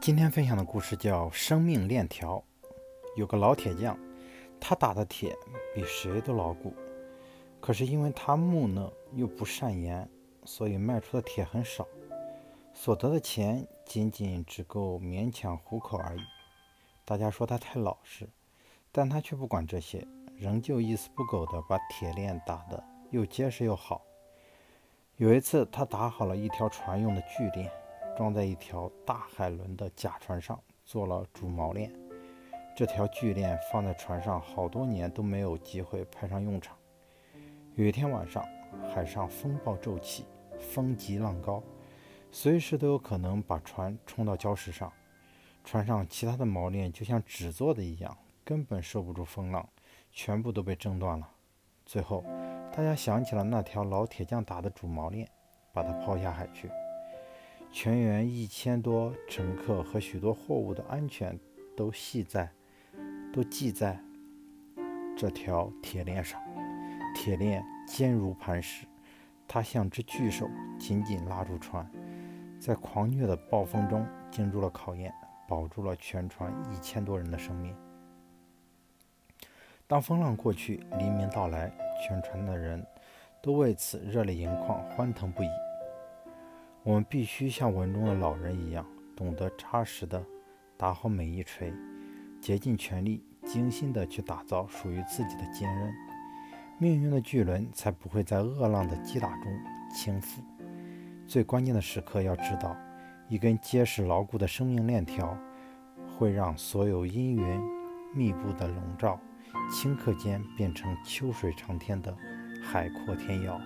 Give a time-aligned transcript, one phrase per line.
[0.00, 2.36] 今天分享的故事叫《生命链条》。
[3.16, 3.98] 有个老铁匠，
[4.58, 5.36] 他打的铁
[5.74, 6.72] 比谁都牢固。
[7.60, 10.08] 可是因为他木讷又不善言，
[10.46, 11.86] 所以卖出的铁很少，
[12.72, 16.20] 所得的钱仅仅只够勉强糊口而已。
[17.04, 18.26] 大家说他太老实，
[18.90, 24.00] 但他却不管这些，仍旧一丝不苟地把铁链打得又结实又好。
[25.16, 27.70] 有一次，他打好了一条船用的巨链。
[28.20, 31.90] 装在一条大海轮的甲船上，做了主锚链。
[32.76, 36.76] 这条巨链放在船上好多年都没有机会派上用场。
[37.76, 38.44] 有一天晚上，
[38.92, 40.26] 海上风暴骤起，
[40.58, 41.62] 风急浪高，
[42.30, 44.92] 随时都有可能把船冲到礁石上。
[45.64, 49.66] 船上其他的锚链就像纸做的一样，根本受不住风浪，
[50.12, 51.26] 全部都被挣断了。
[51.86, 52.22] 最后，
[52.70, 55.26] 大家想起了那条老铁匠打的主锚链，
[55.72, 56.70] 把它抛下海去。
[57.72, 61.38] 全员一千多乘客和许多货物的安全
[61.76, 62.50] 都系在，
[63.32, 63.98] 都系在
[65.16, 66.40] 这条铁链上。
[67.14, 68.86] 铁链坚如磐石，
[69.46, 71.88] 它像只巨手，紧紧拉住船，
[72.58, 75.12] 在狂虐的暴风中经住了考验，
[75.48, 77.74] 保住了全船一千多人的生命。
[79.86, 82.84] 当风浪过去，黎明到来，全船的人
[83.40, 85.48] 都为此热泪盈眶，欢腾不已。
[86.90, 90.20] 我们必须像文中的老人一样，懂得扎实的
[90.76, 91.72] 打好每一锤，
[92.40, 95.94] 竭尽全力、精心的去打造属于自己的坚韧，
[96.78, 99.52] 命运的巨轮才不会在恶浪的击打中
[99.94, 100.40] 倾覆。
[101.28, 102.76] 最关键的时刻，要知道，
[103.28, 105.38] 一根结实牢固的生命链条，
[106.18, 107.60] 会让所有阴云
[108.12, 109.16] 密布的笼罩，
[109.70, 112.12] 顷刻间变成秋水长天的
[112.60, 113.60] 海阔天遥。